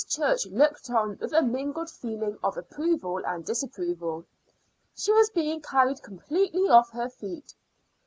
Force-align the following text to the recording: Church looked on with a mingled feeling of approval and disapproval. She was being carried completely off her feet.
Church 0.09 0.47
looked 0.47 0.89
on 0.89 1.19
with 1.21 1.31
a 1.31 1.43
mingled 1.43 1.91
feeling 1.91 2.39
of 2.43 2.57
approval 2.57 3.21
and 3.23 3.45
disapproval. 3.45 4.25
She 4.95 5.13
was 5.13 5.29
being 5.29 5.61
carried 5.61 6.01
completely 6.01 6.67
off 6.67 6.89
her 6.89 7.07
feet. 7.07 7.53